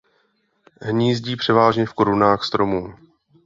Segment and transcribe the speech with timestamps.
[0.81, 2.93] Hnízdí převážně v korunách stromů.